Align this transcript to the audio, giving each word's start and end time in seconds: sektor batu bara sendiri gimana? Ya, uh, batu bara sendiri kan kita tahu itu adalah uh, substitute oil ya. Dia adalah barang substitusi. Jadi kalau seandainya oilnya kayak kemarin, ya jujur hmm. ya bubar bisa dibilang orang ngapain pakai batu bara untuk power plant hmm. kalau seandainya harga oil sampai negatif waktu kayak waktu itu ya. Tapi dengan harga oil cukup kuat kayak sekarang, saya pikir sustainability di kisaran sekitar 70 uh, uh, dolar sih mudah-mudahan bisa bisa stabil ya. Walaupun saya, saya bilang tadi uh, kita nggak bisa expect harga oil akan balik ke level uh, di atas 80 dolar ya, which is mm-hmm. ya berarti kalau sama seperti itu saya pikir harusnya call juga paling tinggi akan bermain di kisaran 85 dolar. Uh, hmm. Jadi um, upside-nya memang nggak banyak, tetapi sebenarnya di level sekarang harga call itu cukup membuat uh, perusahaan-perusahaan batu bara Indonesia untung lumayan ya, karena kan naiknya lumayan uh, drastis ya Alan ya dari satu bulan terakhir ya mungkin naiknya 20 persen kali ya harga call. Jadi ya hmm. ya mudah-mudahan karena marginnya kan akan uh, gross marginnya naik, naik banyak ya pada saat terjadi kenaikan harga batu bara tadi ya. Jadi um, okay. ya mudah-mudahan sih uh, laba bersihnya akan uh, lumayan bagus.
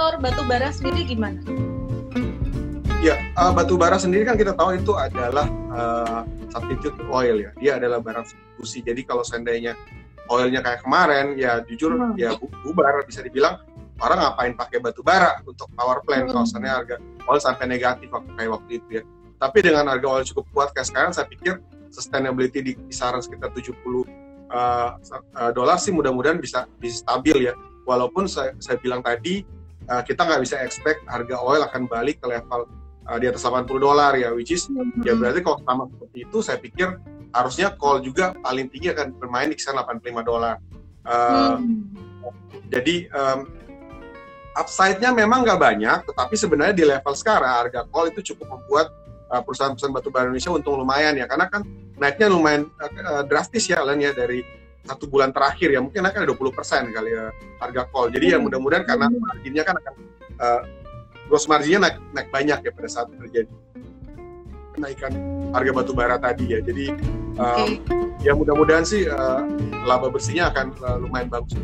sektor 0.00 0.16
batu 0.16 0.42
bara 0.48 0.72
sendiri 0.72 1.12
gimana? 1.12 1.36
Ya, 3.04 3.20
uh, 3.36 3.52
batu 3.52 3.76
bara 3.76 4.00
sendiri 4.00 4.24
kan 4.24 4.40
kita 4.40 4.56
tahu 4.56 4.80
itu 4.80 4.96
adalah 4.96 5.44
uh, 5.76 6.24
substitute 6.48 6.96
oil 7.12 7.36
ya. 7.36 7.52
Dia 7.60 7.72
adalah 7.76 8.00
barang 8.00 8.24
substitusi. 8.24 8.80
Jadi 8.80 9.04
kalau 9.04 9.20
seandainya 9.20 9.76
oilnya 10.32 10.64
kayak 10.64 10.88
kemarin, 10.88 11.36
ya 11.36 11.60
jujur 11.68 12.00
hmm. 12.00 12.16
ya 12.16 12.32
bubar 12.64 13.04
bisa 13.04 13.20
dibilang 13.20 13.60
orang 14.00 14.24
ngapain 14.24 14.56
pakai 14.56 14.80
batu 14.80 15.04
bara 15.04 15.44
untuk 15.44 15.68
power 15.76 16.00
plant 16.00 16.32
hmm. 16.32 16.32
kalau 16.32 16.46
seandainya 16.48 16.76
harga 16.80 16.96
oil 17.28 17.40
sampai 17.44 17.64
negatif 17.68 18.08
waktu 18.08 18.32
kayak 18.40 18.50
waktu 18.56 18.70
itu 18.80 18.88
ya. 18.88 19.02
Tapi 19.36 19.58
dengan 19.60 19.84
harga 19.84 20.06
oil 20.08 20.24
cukup 20.24 20.48
kuat 20.56 20.68
kayak 20.72 20.88
sekarang, 20.88 21.12
saya 21.12 21.28
pikir 21.28 21.60
sustainability 21.92 22.64
di 22.64 22.72
kisaran 22.88 23.20
sekitar 23.20 23.52
70 23.52 23.68
uh, 23.68 24.00
uh, 24.48 25.52
dolar 25.52 25.76
sih 25.76 25.92
mudah-mudahan 25.92 26.40
bisa 26.40 26.64
bisa 26.80 27.04
stabil 27.04 27.52
ya. 27.52 27.54
Walaupun 27.84 28.24
saya, 28.24 28.56
saya 28.64 28.80
bilang 28.80 29.04
tadi 29.04 29.59
uh, 29.90 30.02
kita 30.06 30.22
nggak 30.22 30.40
bisa 30.46 30.56
expect 30.62 31.02
harga 31.10 31.36
oil 31.42 31.66
akan 31.66 31.90
balik 31.90 32.22
ke 32.22 32.26
level 32.30 32.70
uh, 33.10 33.18
di 33.18 33.26
atas 33.26 33.42
80 33.42 33.66
dolar 33.76 34.14
ya, 34.14 34.30
which 34.30 34.54
is 34.54 34.70
mm-hmm. 34.70 35.02
ya 35.02 35.18
berarti 35.18 35.42
kalau 35.42 35.58
sama 35.66 35.90
seperti 35.90 36.18
itu 36.22 36.38
saya 36.40 36.58
pikir 36.62 36.88
harusnya 37.34 37.74
call 37.74 38.02
juga 38.02 38.34
paling 38.38 38.70
tinggi 38.70 38.90
akan 38.94 39.14
bermain 39.18 39.50
di 39.50 39.58
kisaran 39.58 39.82
85 39.86 40.26
dolar. 40.26 40.58
Uh, 41.06 41.62
hmm. 41.62 41.80
Jadi 42.70 43.06
um, 43.14 43.46
upside-nya 44.58 45.14
memang 45.14 45.46
nggak 45.46 45.58
banyak, 45.58 45.98
tetapi 46.10 46.34
sebenarnya 46.34 46.74
di 46.74 46.84
level 46.86 47.14
sekarang 47.14 47.50
harga 47.66 47.86
call 47.86 48.10
itu 48.10 48.34
cukup 48.34 48.58
membuat 48.58 48.86
uh, 49.30 49.38
perusahaan-perusahaan 49.46 49.94
batu 49.94 50.10
bara 50.10 50.26
Indonesia 50.26 50.50
untung 50.50 50.74
lumayan 50.74 51.14
ya, 51.14 51.30
karena 51.30 51.46
kan 51.46 51.62
naiknya 52.02 52.28
lumayan 52.28 52.66
uh, 52.82 53.22
drastis 53.24 53.70
ya 53.70 53.80
Alan 53.82 54.02
ya 54.02 54.10
dari 54.10 54.42
satu 54.84 55.04
bulan 55.06 55.30
terakhir 55.30 55.76
ya 55.76 55.80
mungkin 55.80 56.00
naiknya 56.02 56.30
20 56.32 56.56
persen 56.56 56.82
kali 56.90 57.12
ya 57.12 57.30
harga 57.60 57.82
call. 57.92 58.08
Jadi 58.08 58.24
ya 58.32 58.36
hmm. 58.36 58.42
ya 58.42 58.46
mudah-mudahan 58.48 58.84
karena 58.88 59.06
marginnya 59.12 59.62
kan 59.64 59.74
akan 59.76 59.94
uh, 60.40 60.62
gross 61.28 61.46
marginnya 61.46 61.80
naik, 61.88 61.96
naik 62.16 62.28
banyak 62.32 62.58
ya 62.64 62.70
pada 62.72 62.88
saat 62.88 63.06
terjadi 63.12 63.52
kenaikan 64.74 65.12
harga 65.52 65.70
batu 65.74 65.92
bara 65.92 66.16
tadi 66.16 66.56
ya. 66.56 66.58
Jadi 66.64 66.94
um, 67.36 67.78
okay. 67.84 68.24
ya 68.24 68.32
mudah-mudahan 68.32 68.84
sih 68.86 69.04
uh, 69.06 69.44
laba 69.84 70.08
bersihnya 70.08 70.48
akan 70.48 70.72
uh, 70.80 70.96
lumayan 70.96 71.28
bagus. 71.28 71.54